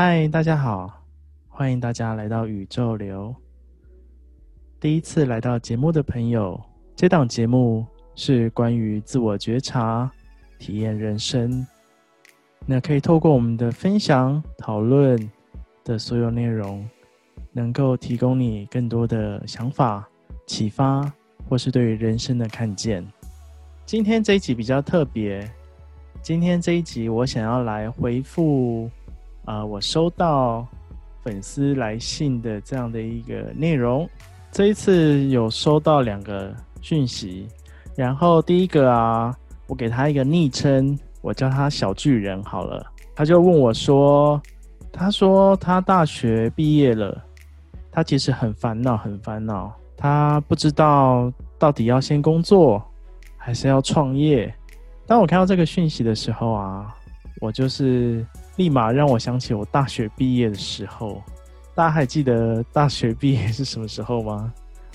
[0.00, 1.02] 嗨，大家好，
[1.48, 3.34] 欢迎大家来到宇宙流。
[4.78, 6.60] 第一次来到节目的朋友，
[6.94, 10.08] 这档节目是关于自我觉察、
[10.56, 11.66] 体验人生。
[12.64, 15.18] 那可以透过我们的分享、讨论
[15.82, 16.88] 的所有内容，
[17.50, 20.08] 能够提供你更多的想法、
[20.46, 21.12] 启发，
[21.48, 23.04] 或是对于人生的看见。
[23.84, 25.44] 今天这一集比较特别，
[26.22, 28.88] 今天这一集我想要来回复。
[29.48, 30.66] 啊、我收到
[31.24, 34.06] 粉丝来信的这样的一个内容。
[34.52, 37.48] 这一次有收到两个讯息，
[37.96, 39.34] 然后第一个啊，
[39.66, 42.84] 我给他一个昵称，我叫他小巨人好了。
[43.16, 44.38] 他就问我说
[44.92, 47.18] ：“他说他大学毕业了，
[47.90, 52.82] 他其实很烦恼，很烦恼，他不知道到底要先工作
[53.38, 54.54] 还是要创业。”
[55.08, 56.94] 当我看到这个讯息的时候啊，
[57.40, 58.26] 我就是。
[58.58, 61.22] 立马让我想起我大学毕业的时候，
[61.76, 64.52] 大家还记得大学毕业是什么时候吗？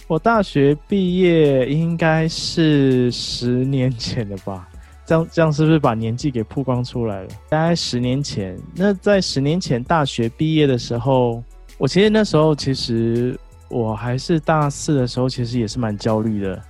[0.07, 4.67] 我大学毕业应该是十年前了吧？
[5.05, 7.29] 这样这样是不是把年纪给曝光出来了？
[7.49, 8.57] 大概十年前。
[8.75, 11.41] 那在十年前大学毕业的时候，
[11.77, 16.61] 我其实那时候其实我还是大四的时候，其实也是蛮焦虑的，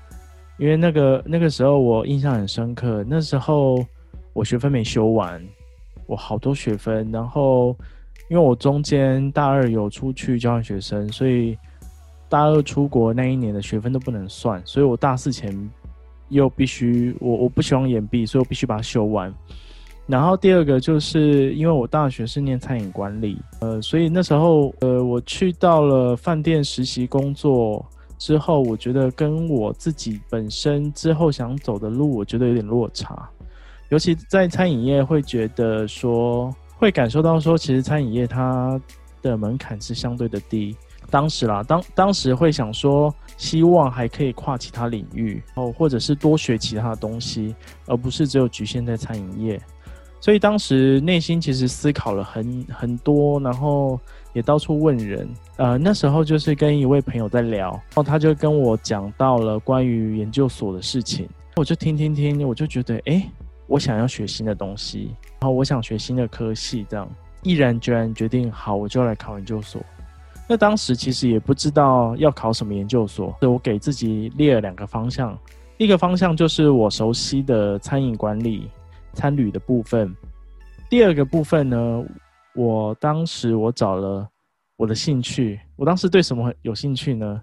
[0.60, 3.84] 因为那个那个时候我印象很深刻，那时候
[4.34, 5.44] 我学分没修完。
[6.06, 7.76] 我好多学分，然后
[8.30, 11.58] 因为我中间大二有出去交换学生，所以
[12.30, 15.54] 大二出国那一年的学分都不能算，所以我大四前
[16.30, 19.34] 又必须我我不希望延毕，所以我必须把它修完。
[20.06, 27.86] 然后第二个就是因为我大学是念餐饮管理，呃，所以那时候呃我去到了饭店实习工作
[28.18, 33.30] 之后，我觉得跟我自己本身之后想走的路，我觉得有点落差。
[33.90, 38.80] 尤其在餐饮业，会觉得说，会感受到说，其实餐饮业它
[39.22, 40.76] 的门槛是相对的低。
[41.10, 47.54] 当时啦，当当时会想说，希望还可以跨其他领域，哦，或者是多学其他的东西，
[47.86, 49.62] 而不是只有局限在餐饮业。
[50.20, 54.00] 所以当时内心其实思考了很很多，然后
[54.32, 55.30] 也到处问人。
[55.58, 63.30] 呃，那时候就是跟一位朋友在聊，然后他就跟我讲到了关于研究所的事情，我就听听听，我就觉得，哎。
[63.68, 67.10] 我想要学新的东西，然后我想学新的科系，这样
[67.42, 69.84] 毅然决然决定好，我就来考研究所。
[70.48, 75.38] 那当时其实也不知道要考什么研究所，所以我给自己列了两个方向，
[75.78, 78.70] 一个方向就是我熟悉的餐饮管理、
[79.14, 80.14] 餐旅的部分。
[80.90, 82.06] 第二个部分呢，
[82.56, 84.28] 我当时我找了
[84.76, 87.42] 我的兴趣，我当时对什么有兴趣呢？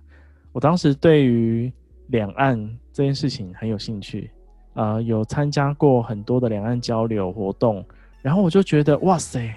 [0.52, 1.72] 我当时对于
[2.08, 2.58] 两岸
[2.92, 4.30] 这件事情很有兴趣。
[4.80, 7.84] 呃，有参加过很多的两岸交流活动，
[8.22, 9.54] 然后我就觉得哇塞，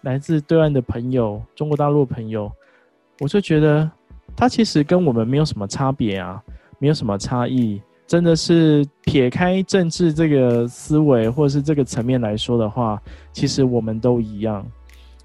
[0.00, 2.50] 来自对岸的朋友，中国大陆朋友，
[3.20, 3.88] 我就觉得
[4.34, 6.42] 他其实跟我们没有什么差别啊，
[6.80, 14.66] 没有什么差异，真的是撇开政治这个思维或者是这个层面来说的话，其实我们都一样，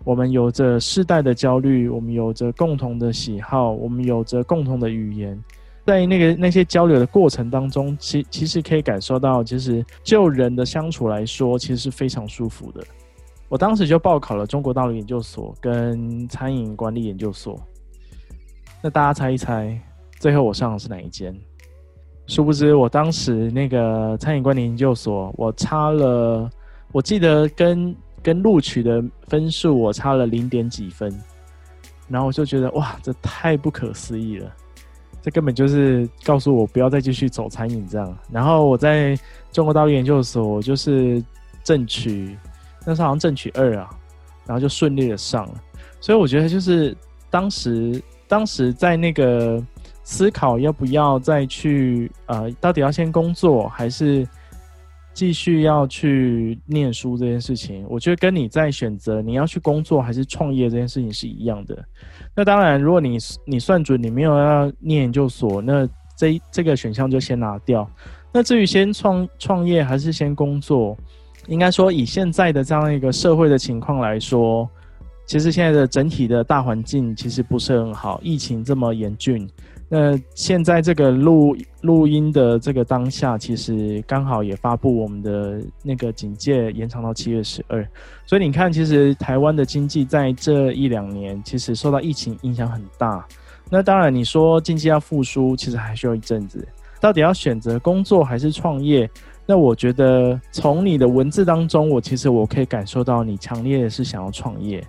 [0.04, 5.44] 我们有着世代的焦虑，我们有着共同的喜好，我们有着共同的语言。
[5.90, 12.84] 在那个那些交流的过程当中，其其实可以感受到，其实就人的相处来说，其实是非常舒服的。
[13.48, 17.60] 我当时就报考了中国大陆研究所跟餐饮管理研究所。
[18.84, 19.82] 那大家猜一猜，
[20.20, 21.36] 最后我上的是哪一间？
[22.28, 26.48] 殊不知，我当时那个餐饮管理研究所，我差了，
[26.92, 31.12] 我记得跟跟录取的分数，我差了零点几分。
[32.08, 34.52] 然后我就觉得，哇，这太不可思议了。
[35.22, 38.18] 这根本就是告诉我不要再继续走餐饮这样。
[38.32, 39.18] 然后我在
[39.52, 41.24] 中国大陆研究所就是
[41.64, 42.38] 正取，
[42.86, 43.90] 那是好像正取二啊，
[44.46, 45.54] 然后就顺利的上了。
[46.00, 46.96] 所以我觉得就是
[47.30, 49.62] 当时当时在那个
[50.04, 54.28] 思考要不要再去呃，到底要先工作还是
[55.20, 61.78] 继续要去念书这件事情，我觉得跟你在选择你要去工作还是创业这件事情是一样的。
[62.34, 65.86] 那当然，如果你你算准你没有要念研究所，那
[66.16, 67.86] 这这个选项就先拿掉。
[68.32, 70.98] 那至于先创创业还是先工作，
[71.48, 74.70] 应该说以现在的这样一个社会的情况来说，
[75.26, 79.46] 其实现在的整体的大环境其实不是很好，疫情这么严峻。
[79.92, 87.84] 那现在这个录录音的这个当下，其实刚好也发布我们的那个警戒延长到七月十二，
[88.26, 93.26] 所以你看，其实台湾的经济在这一两年其实受到疫情影响很大。
[93.68, 96.68] 那当然，你说经济要复苏，其实还需要一阵子。
[97.02, 99.10] 到底要选择工作还是创业？
[99.46, 104.86] 那我觉得从你的文字当中，我其实我可以感受到你强烈的是想要创业。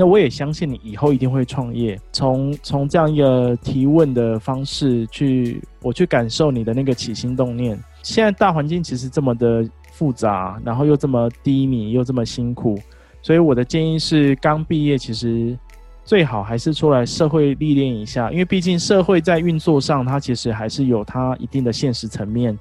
[0.00, 2.00] 那我也相信你以后一定会创业。
[2.12, 7.76] 从从这样一个提问的方式去，我去感受你的那个起心动念。
[8.04, 12.78] 现在大环境其实这么的复杂，然后又这么低迷，又这么辛苦，
[13.20, 15.58] 所以我的建议是，刚毕业其实
[16.04, 22.56] 最好还是出来社会历练一下，因为毕竟社会在运作上，它其实还是有它一定的现实层面。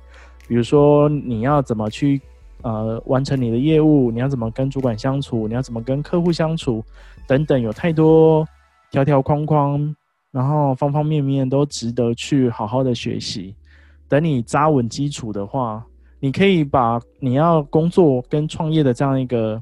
[0.48, 2.20] 比如说，你要怎么去
[2.64, 6.84] 呃完成你的业务，你要怎么跟主管相处，你要怎么跟客户相处。
[7.28, 8.48] 等等，有太多
[8.90, 9.96] 条条框框，
[10.32, 13.54] 然后方方面面都值得去好好的学习。
[14.08, 15.86] 等你扎稳基础的话，
[16.22, 19.62] 你可以把你要工作跟创业的这样一个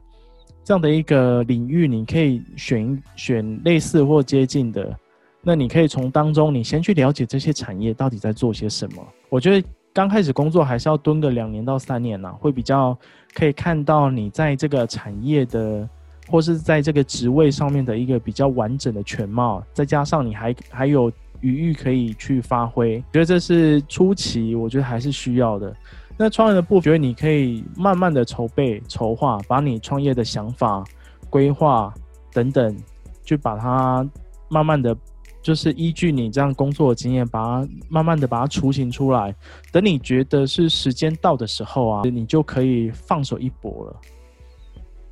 [0.63, 4.95] 这样的一个领域，你可以选选类似或接近的。
[5.41, 9.03] 那你可以从当中，你先去了解这些产业到底在做些什么。
[9.29, 12.95] 我觉得刚开始工作还是要蹲个两年到三年呢，会比较
[13.33, 15.89] 可以看到你在这个产业的。
[16.27, 21.11] 或是在这个职位上面的一个比较完整的全貌，再加上你还还有
[21.41, 25.75] 余裕可以去发挥，觉得这是初期，我觉得还是需要的。
[26.17, 30.83] 那创业的部分，你可以慢慢的筹备筹划，把你创业的想法、
[31.29, 31.93] 规划
[32.31, 32.75] 等等，
[33.23, 34.07] 去把它
[34.47, 34.95] 慢慢的，
[35.41, 39.35] 就是依据你这样工作的经验，把它慢慢的把它雏形出来。
[39.73, 44.01] 等你觉得是时间到的时候啊，你就可以放手一搏了。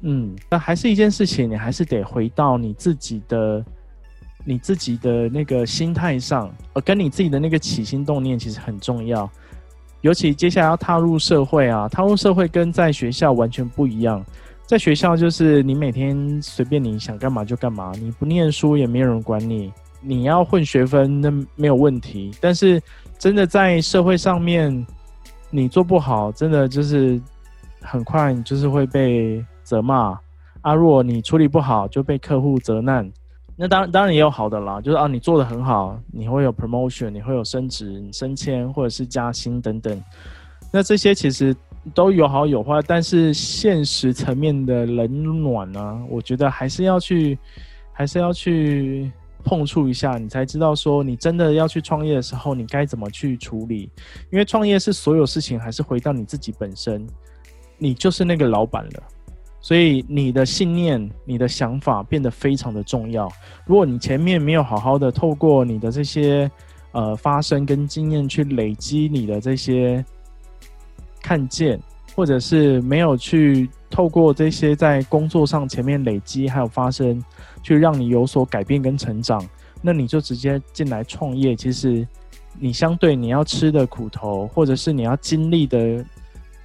[0.06, 3.64] 嗯，那还是一件事情，你还是得回到你自己的、
[4.44, 9.30] 你自己的那个心态上，呃，跟你自己的那个起心动念其实很重要。
[10.02, 14.22] 尤其接下来要踏入社会啊，踏入社会跟在学校完全不一样。
[14.68, 19.72] 在学校就是你每天随便你想干嘛就干嘛，你不念书也没有人管你，
[20.02, 22.32] 你要混学分那没有问题。
[22.42, 22.82] 但是
[23.18, 24.86] 真的在社会上面，
[25.50, 27.18] 你做不好，真的就是
[27.80, 29.42] 很快你就是会被。
[29.74, 30.20] 责骂
[30.62, 30.76] 啊！
[30.76, 33.12] 如果你处理不好，就被客户责难。
[33.56, 40.04] 那当然，当然也有好的啦，就是啊，你做得很好，你会有 promotion，你会有升职、升迁或者是加薪等等。
[40.72, 41.56] 那这些其实
[41.94, 47.38] 都有好有坏，但是现实层面的冷暖呢、我觉得还是要去，
[47.92, 49.12] 还是要去
[49.44, 53.90] 碰触一下，你才知道说你真的要去创业的时候，你该怎么去处理。
[54.32, 57.06] 因为创业是所有事情还是回到你自己本身，
[57.78, 59.04] 你就是那个老板了。
[59.64, 63.32] 所以你的信念、你的想法变得非常的重要。
[63.66, 66.52] 如果你前面没有好好的透过你的这些
[66.92, 70.04] 呃发生跟经验去累积你的这些
[71.22, 71.80] 看见，
[72.14, 77.24] 或者是没有去透过这些在工作上前面累积还有发生，
[77.64, 79.42] 去让你有所改变跟成长，
[79.82, 81.56] 那你就直接进来创业。
[81.56, 82.06] 其实
[82.60, 86.06] 你相对你要吃的苦头，或者是你要经历的，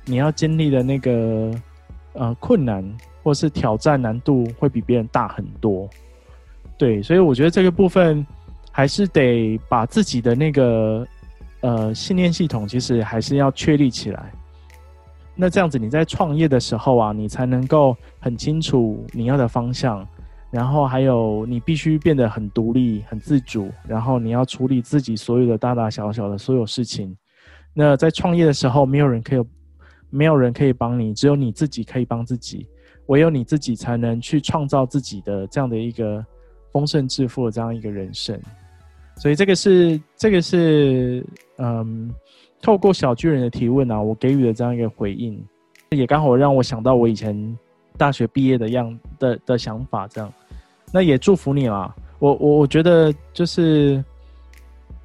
[0.04, 1.54] 你要经历的那个。
[2.18, 2.84] 呃，困难
[3.22, 5.88] 或是挑战难度会比别人大很多，
[6.76, 8.26] 对，所以我觉得这个部分
[8.72, 11.06] 还是得把自己的那个
[11.60, 14.32] 呃信念系统，其实还是要确立起来。
[15.36, 20.04] 那这样子你在创业的时候啊，你才能够很清楚你要的方向，
[20.50, 27.16] 然后还有你必须变得很独立、很自主，然后你要处理自己所有的大大小小的所有事情。
[27.72, 29.46] 那在创业的时候，没有人可以。
[30.10, 32.66] 没有人可以帮你，只有你自己可以帮自己。
[33.06, 36.22] 唯有你自己才能去创造自己的这样的一个
[36.70, 38.38] 丰盛致富的这样一个人生。
[39.16, 41.24] 所以这个是这个是
[41.56, 42.12] 嗯，
[42.60, 45.42] 透过小巨人的提问啊，我给予的这样一个回应，
[45.88, 47.58] 也刚好让我想到我以前
[47.96, 50.06] 大学毕业的样的的想法。
[50.08, 50.30] 这样，
[50.92, 51.94] 那也祝福你啦。
[52.18, 54.04] 我我我觉得就是，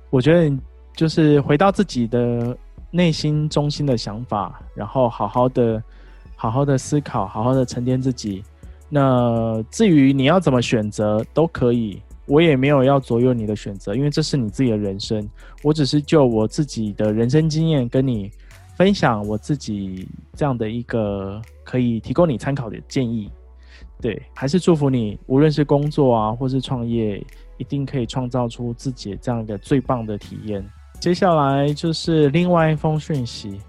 [0.09, 0.53] 我觉得
[0.93, 2.57] 就是回到自己的。
[2.95, 5.81] 内心中心的想法，然后好好的、
[6.35, 8.43] 好好的思考，好好的沉淀自己。
[8.87, 15.27] 那至于你要怎么选择都可以，我也没有要左右你的选择，因为这是你自己的人生。
[15.63, 18.29] 我只是就我自己的人生经验跟你
[18.77, 23.31] 分享我自己这样的一个可以提供你参考的建议。
[23.99, 27.25] 对，还是祝福你，无论是工作啊，或是创业，
[27.57, 30.63] 一定可以创造出自己这样一个最棒的体验。
[31.03, 33.59] 接下来就是另外一封讯息，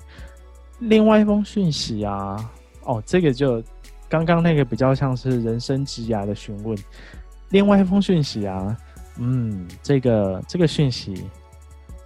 [0.79, 2.37] 另外一封讯息啊，
[2.85, 3.61] 哦，这个就
[4.09, 6.79] 刚刚那个比较像是人生职涯的询问，
[7.49, 8.77] 另外一封讯息啊，
[9.19, 11.25] 嗯，这个这个讯息，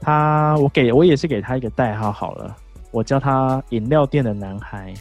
[0.01, 2.57] 他我给我也是给他一个代号好了，
[2.91, 4.95] 我叫他饮料店的男孩，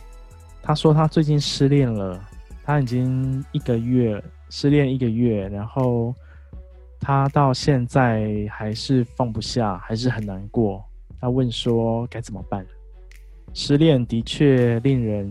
[0.61, 2.21] 他说他最近失恋了，
[2.65, 6.13] 他已经一个月失恋一个月，然后。
[6.99, 10.83] 他到现在还是放不下，还是很难过。
[11.19, 12.65] 他问说该怎么办？
[13.53, 15.29] 失恋的确令人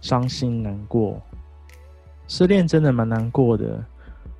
[0.00, 1.20] 伤心难过，
[2.28, 3.84] 失恋真的蛮难过的。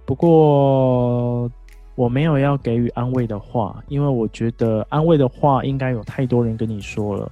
[0.05, 1.51] 不过
[1.97, 7.31] 我没有要给予安慰的话，因为我觉得安慰的话应该有太多人跟你说了，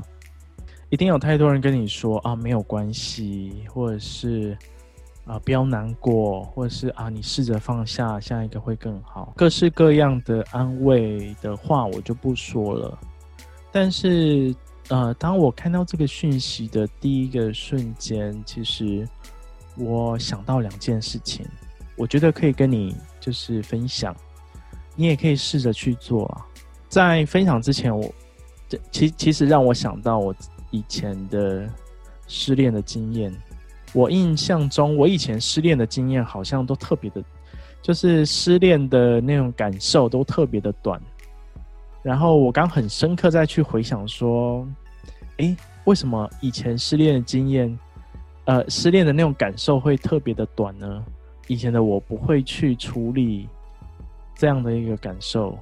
[0.90, 4.58] 一定有太多人跟你说啊，没有关系，或者是
[5.26, 12.98] 啊，不要难过，或者是啊，你试着放下，下一个会更好，各式各样的安慰的话我就不说了。
[13.72, 14.54] 但是
[14.88, 19.06] 呃，当我看到这个讯息的第一个瞬间，其实。
[19.76, 21.44] 我想到两件事情，
[21.96, 24.14] 我觉得可以跟你就是分享，
[24.94, 26.46] 你也可以试着去做啊。
[26.88, 28.08] 在分享之前，我
[28.68, 30.32] 这其其实让我想到我
[30.70, 31.68] 以前的
[32.28, 33.34] 失恋的经验。
[33.94, 37.22] 我印象中，我以前失恋的经验好像都特别的，
[37.80, 41.00] 就是失恋的那种感受都特别的短。
[42.02, 44.68] 然后我刚很深刻再去回想说，
[45.38, 47.78] 诶，为什么以前失恋的经验？
[48.46, 51.02] 呃，失恋的那种感受会特别的短呢。
[51.46, 53.48] 以前的我不会去处理
[54.34, 55.58] 这样的一个感受，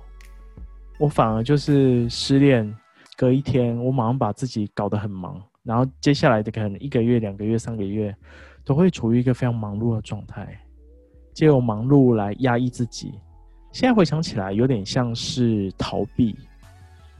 [0.98, 2.74] 我反而就是失恋，
[3.16, 8.14] 隔一天我马上把自己搞得很忙，然后接下来的可能一个月、两个月、三个月
[8.64, 10.58] 都会处于一个非常忙碌的状态，
[11.32, 13.14] 借由忙碌来压抑自己。
[13.72, 16.36] 现在回想起来，有点像是逃避。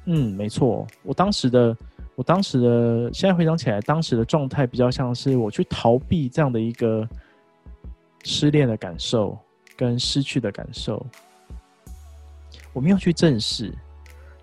[0.05, 1.77] 嗯，没错，我当时的。
[2.15, 7.09] 我当时的，现在回想起来，当时的状态比较像是我去逃避这样的一个
[8.23, 9.37] 失恋的感受
[9.79, 11.05] 跟失去的感受，
[12.75, 13.73] 我没有去正视。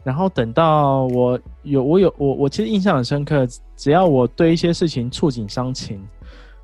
[0.04, 6.02] 然后等到我有，我有，我我其实印象很深刻，只要我对一些事情触景伤情，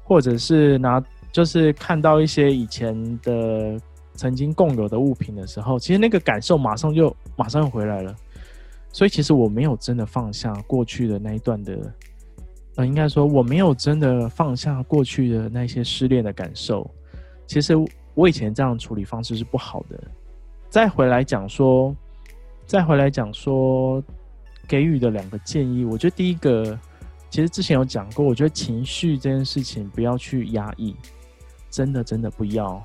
[0.04, 3.80] 或者是拿，就是看到一些以前的
[4.14, 8.16] 曾经共有的物品的时候，其实那个感受马上就马上又回来了。
[8.92, 11.78] 所以其实我没有真的放下过去的那一段的，
[12.78, 16.90] 呃，应该说我没有真的放下过去的那些失恋的感受。
[17.46, 17.74] 其实
[18.14, 20.02] 我以前这样处理方式是不好的。
[20.70, 21.94] 再回来讲说，
[22.66, 24.04] 再回来讲说，
[24.68, 26.78] 给予的两个建议，我觉得第一个，
[27.30, 30.96] 其实之前有讲过，我觉得情绪这件事情不要去压抑，
[31.70, 32.84] 真的真的不要。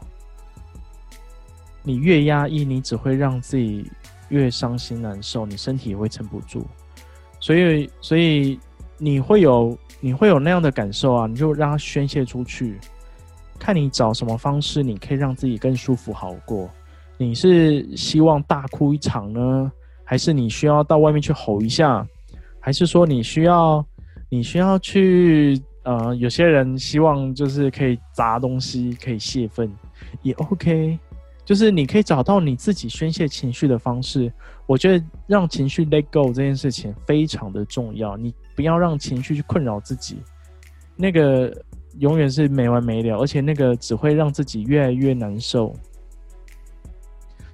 [1.82, 3.90] 你越压抑，你只会让自己。
[4.30, 6.64] 越伤心难受，你身体也会撑不住，
[7.40, 8.60] 所以，所以
[8.96, 12.78] 你会有你会有那样的感受啊，你就让它宣泄出去，
[13.58, 16.70] 看你找什么方式，你可以让自己更舒服好过。
[17.20, 19.70] 你是希望大哭一场呢，
[20.04, 22.06] 还是你需要到外面去吼一下，
[22.58, 23.84] 还是说你需要
[24.30, 29.70] 你需要去呃，有些人希望就是可以砸东西，可以泄愤，
[30.22, 30.98] 也 OK。
[31.44, 34.32] 就是你可以找到你自己宣泄情绪的方式，
[34.64, 38.16] 我觉得让情绪 let go 这件事情非常的重要。
[38.16, 40.16] 你不要让情绪去困扰自己，
[40.96, 41.54] 那个
[41.98, 45.74] 永远是没完没了，而且那个只会让自己越来越难受。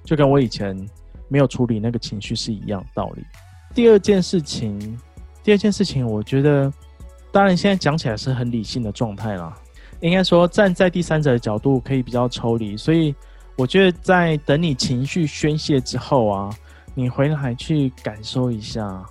[0.07, 0.73] 就跟我以前
[1.27, 3.21] 没有处理那个情绪是一样道理。
[3.75, 4.79] 第二件事情，
[5.43, 6.71] 第二件事情，我觉得，
[7.31, 9.53] 当然现在讲起来是很理性的状态啦，
[9.99, 13.13] 应该说站在第三者的角度可以比较抽离，所以。
[13.59, 16.55] 我觉得在等你情绪宣泄之后啊，
[16.93, 19.03] 你回来去感受一下，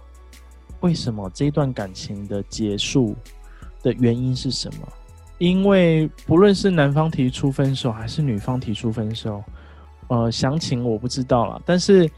[0.82, 3.16] 为什么这一段感情的结束
[3.82, 4.86] 的原因是什么？
[5.38, 9.42] 因为不论是男方提出分手还是女方提出分手，
[10.08, 11.60] 呃，详情我不知道了。
[11.64, 12.10] 但是，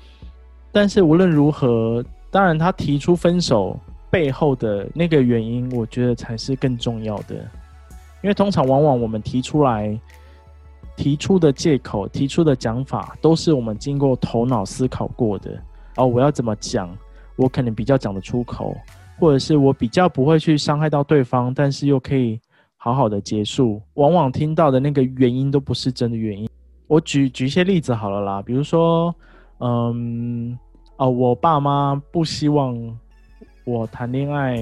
[0.73, 3.79] 但是无论如何，当然他提出分手
[4.11, 7.35] 背后的那个原因，我觉得才是更重要的。
[8.23, 9.99] 因为通常往往我们提出来。
[10.97, 15.57] 提出的借口、提出的讲法，都是我们经过头脑思考过的。
[15.95, 16.91] 哦，我要怎么讲，
[17.37, 18.77] 我可能比较讲得出口，
[19.17, 22.41] 或者是我比较不会去伤害到对方，但是又可以
[22.77, 23.81] 好好的结束。
[23.95, 26.48] 往往听到的那个原因都不是真的原因。
[26.89, 29.15] 我举举一些例子好了啦，比如说，
[29.61, 30.59] 嗯，
[30.97, 32.99] 哦，我爸妈不希望
[33.65, 34.59] 我谈恋爱，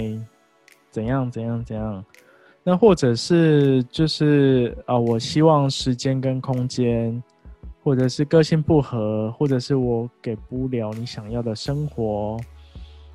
[0.90, 2.04] 怎样怎样怎样。
[2.64, 7.22] 那或者是就是啊，我希望时间跟空间，
[7.84, 12.36] 或者是个性不合，或者是我给不了你想要的生活。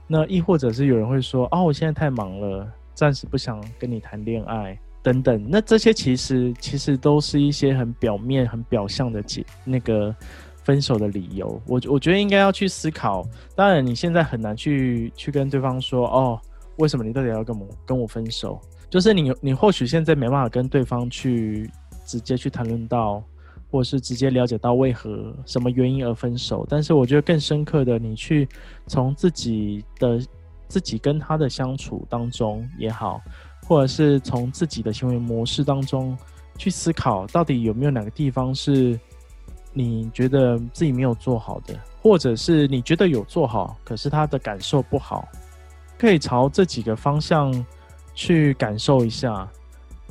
[0.08, 5.46] 那亦或者是有人会说，哦，我现在太忙了，暂时不想跟你谈恋爱等等。
[5.50, 10.15] 那这些其实其实都是一些很表面、很表象的解那个
[10.63, 11.62] 分手的理由。
[11.65, 13.25] 我我觉得应该要去思考。
[13.55, 16.39] 当然，你现在很难去去跟对方说，哦，
[16.77, 18.60] 为什么你到底要跟我跟我分手？
[18.89, 21.70] 就是你，你或许现在没办法跟对方去
[22.05, 23.24] 直接去谈论到，
[23.72, 26.65] 或是直接了解到为何什么原因而分手。
[26.70, 28.48] 但是我觉得更深刻的，你去
[28.88, 30.20] 从自己的
[30.67, 33.22] 自己跟他的相处当中也好，
[33.68, 36.18] 或者是从自己的行为模式当中
[36.58, 39.00] 去思考，到底有没有哪个地方是
[39.74, 45.27] 你觉得自己没有做好的，或者是你觉得有做好，可是他的感受不好，
[45.98, 47.65] 可以朝这几个方向
[48.13, 49.50] 去感受一下。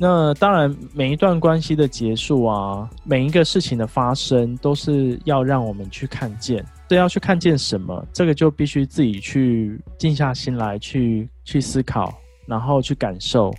[0.03, 6.65] 那当然，每一段关系的结束啊，每一个事情的发生，都是要让我们去看见。
[6.89, 8.03] 这要去看见什么？
[8.11, 12.11] 这个就必须自己去静下心来，去去思考，
[12.45, 13.53] 然后去感受，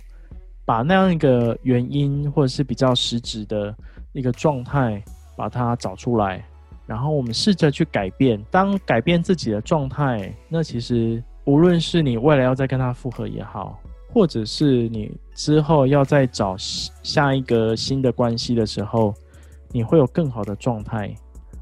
[0.65, 3.75] 把那样一个原因或者是比较实质的
[4.11, 5.03] 一个状态，
[5.35, 6.43] 把它找出来，
[6.85, 8.43] 然后我们试着去改变。
[8.51, 13.79] 当改变自己的状态，那其实无论是你未来要再跟他复合也好。
[14.13, 19.11] 或者是你之后要再找下一个新的关系的时候，
[19.71, 21.11] 你会有更好的状态，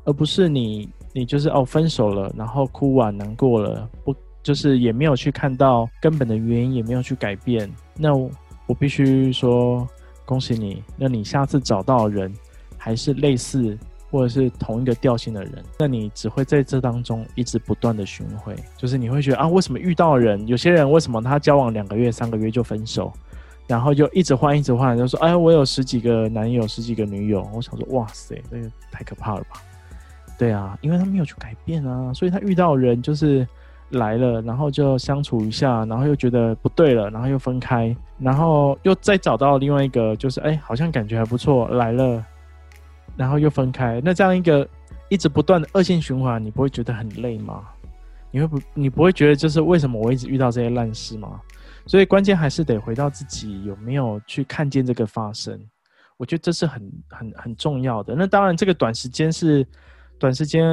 [0.03, 4.13] 而不是你你就是哦分手了，然后哭完难过了，不
[4.43, 7.69] 就是也没有去看到根本的原因，也没有去改变。
[7.95, 9.87] 那我，必须说
[10.25, 12.33] 恭喜你，那你下次找到人
[12.77, 13.77] 还是类似。
[14.11, 23.09] 或者是同一个调性的人，那你只会在这当中一直不断的巡回，就是你会觉得啊，为什么遇到人，有些人为什么他交往两个月、三个月就分手，
[23.67, 29.63] 然后就一直换、一直换，就说哎，我有十几个男友、十几个女友，我想说哇塞，这个太可怕了吧？
[30.37, 33.47] 对啊，因为他没有去改变啊，所以他遇到人就是
[33.91, 42.25] 来了，然后就相处一下，然后又觉得不对了，然后又分开，然后又再找到另外一个，就是哎，好像感觉还不错，来了。
[43.17, 44.67] 然后又分开，那这样一个
[45.09, 47.61] 一直不断的恶性循环，你不会觉得很累吗？
[48.31, 51.41] 你会不，你不会觉得就是为什么我一直遇到这些烂事吗？
[51.85, 55.59] 所以关键还是得回到自己有没有去看见这个发生，
[56.15, 58.15] 我觉得这是很很很重要的。
[58.15, 59.67] 那当然，这个短时间是
[60.21, 60.63] 短时间，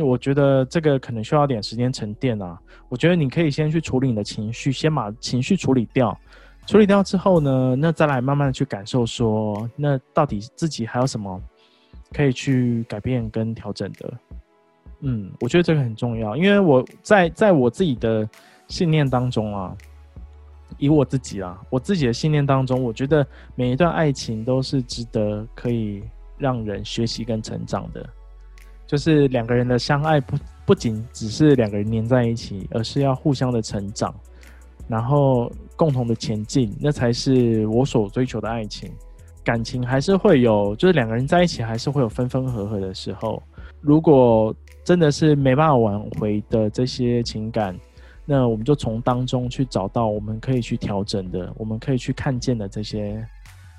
[0.00, 2.58] 我觉得这个可能需要点时间沉淀啊。
[2.90, 6.16] 我觉得你可以先去处理你的情绪，先把情绪处理掉。
[6.66, 11.40] 处理掉之后呢，那再来慢慢的去感受说，那到底自己还有什么？
[12.14, 14.12] 可以去改变跟调整的，
[15.00, 18.28] 嗯，我觉得这个很重要，因为我在在我自己的
[18.68, 19.74] 信念当中啊，
[20.76, 26.02] 以我自己啊，我自己的信念当中，我觉得每一段爱情都是值得可以
[26.36, 28.06] 让人学习跟成长的，
[28.92, 34.14] 就是两个人的相爱不不仅只是两个人黏在一起，而是要互相的成长，
[34.86, 38.92] 然后共同的前进，那才是我所追求的爱情。
[39.42, 43.42] 感情还是会有，就是两个人在一起还是会有分分合合的时候。
[43.80, 47.74] 如果真的是没办法挽回的这些情感，
[48.26, 53.26] 那我们就从当中去找到我们可以去调整的，我们可以去看见的这些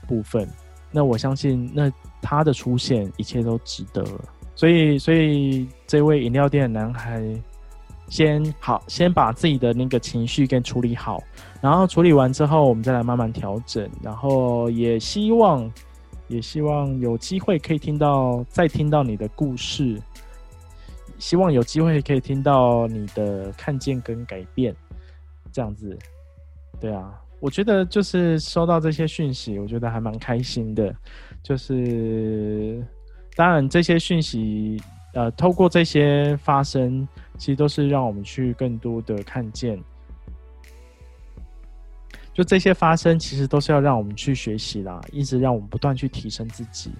[0.08, 0.50] 部分。
[0.90, 4.04] 那我相信，那他的出现，一切都值得。
[4.56, 7.24] 所以，所以这位饮料店的男孩。
[8.10, 11.24] 先好，先把自己的那个情绪给处理好，
[11.62, 13.90] 然后处理完之后，我们再来慢慢调整。
[14.04, 15.72] 然后也希望，
[16.28, 20.00] 也希望有机会可以听到，再听到你的故事。
[21.18, 24.76] 希望有机会可以听到你的看见跟改变，
[25.52, 25.98] 这样子。
[26.80, 30.94] 对啊，我觉得就是收到这些讯息，我觉得还蛮开心的。
[31.42, 32.86] 就是
[33.36, 34.82] 当然这些讯息，
[35.14, 37.08] 呃，透过这些发生。
[37.36, 39.78] 其实都是让我们去更多的看见，
[42.32, 46.92] 就这些发生，其实都是要让我们去学习啦，一直让我们不断去提升自己。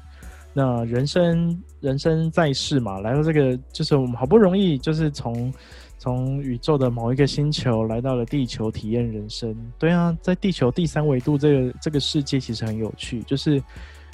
[0.52, 5.54] 那人生，人生在世嘛，来到这个，就是我们好不容易，就是从
[6.00, 9.56] 从宇宙的某一个星球来到了地球体验人生。
[9.78, 13.62] 对啊，在地球第三维度这个这个世界其实很有趣，就是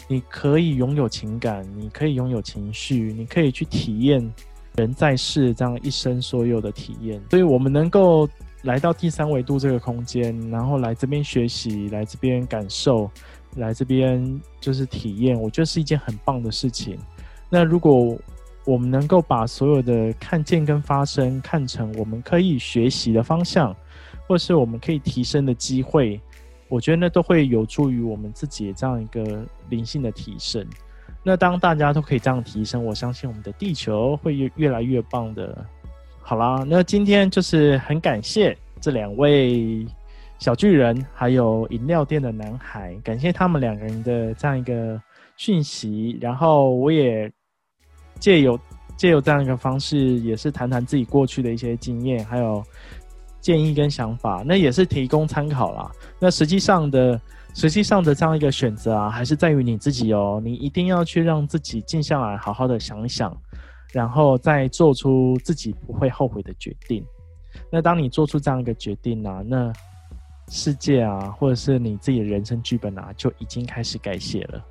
[0.09, 4.29] 你可以拥有情感，你可以拥有情绪，你可以去体验。
[4.75, 8.29] 人在世这样一生所有的体验，所以我们能够
[8.61, 13.09] 来到第三维度这个空间，然后来这边学习，来这边感受，
[13.57, 16.97] 来这边就是体验，我觉得是一件很棒的事情。
[17.49, 18.17] 那如果
[18.63, 23.75] 我们能够把所有的看见跟发生看成我们可以学习的方向，
[24.27, 26.21] 或是我们可以提升的机会，
[26.69, 30.65] 我觉得那都会有助于我们自己这样一个灵性的提升。
[31.23, 35.65] 那当大家都可以这样提升，我相信我们的地球会越越来越棒的。
[36.21, 39.85] 好啦，那今天就是很感谢这两位
[40.37, 45.01] 小巨人，还有饮料店的男孩，感谢他们两个人的这样一个
[45.35, 46.17] 讯息。
[46.21, 47.29] 然后我也
[48.19, 48.57] 借由
[48.95, 52.63] 借由这样一个方式，也是谈谈自己过去的一些经验，还有
[53.41, 55.91] 建议跟想法，那也是提供参考啦。
[56.19, 57.19] 那实际上的。
[57.55, 60.39] 实际上的这样一个选择啊，还是在于你自己哦。
[60.41, 63.35] 你一定要去让自己静下来，好好的想一想，
[63.91, 67.03] 然后再做出自己不会后悔的决定。
[67.71, 69.73] 那当你做出这样一个决定啊，那
[70.47, 74.63] 世界啊，或者是你自己的人生剧本啊，就已经开始改写了。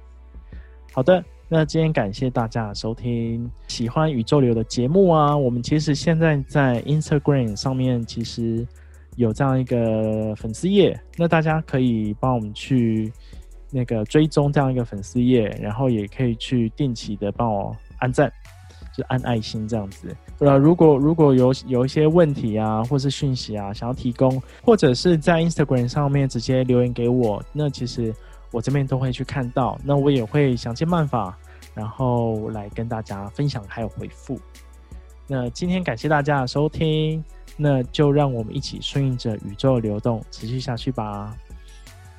[0.92, 8.66] 好的，那今天感谢大家收听，喜欢宇宙流的节目啊，我们其实现在在 Instagram 上面其实
[9.16, 13.10] 有这样一个粉丝页，那大家可以帮我们去
[13.70, 18.30] 那个追踪这样一个粉丝页，然后也可以去定期的帮我按赞，
[18.94, 20.14] 就按爱心这样子。
[20.40, 28.14] 呃，如果如果有有一些问题啊，或是讯息啊，想要提供，或者是在 Instagram 上面直接留言给我，那其实。
[28.50, 31.36] 我这边都会去看到，那我也会想尽办法，
[31.74, 34.40] 然后来跟大家分享还有回复。
[35.26, 37.22] 那今天感谢大家的收听，
[37.56, 41.36] 那就让我们一起顺应着宇宙流动，持续下去吧。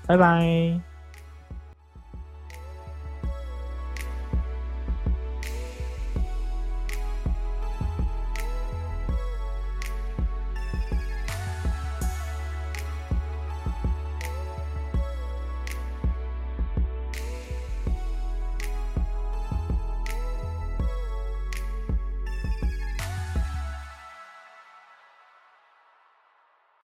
[0.06, 0.89] 拜拜。